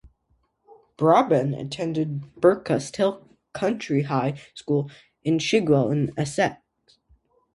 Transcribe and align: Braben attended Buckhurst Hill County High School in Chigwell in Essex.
Braben 0.97 1.55
attended 1.55 2.23
Buckhurst 2.33 2.95
Hill 2.97 3.23
County 3.53 4.01
High 4.01 4.41
School 4.55 4.89
in 5.23 5.37
Chigwell 5.37 5.91
in 5.91 6.11
Essex. 6.17 6.57